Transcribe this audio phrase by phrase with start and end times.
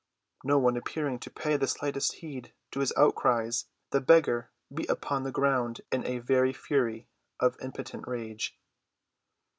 [0.43, 5.21] No one appearing to pay the slightest heed to his outcries, the beggar beat upon
[5.21, 7.07] the ground in a very fury
[7.39, 8.57] of impotent rage.